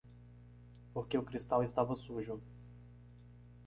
[0.95, 2.35] Porque o cristal estava sujo.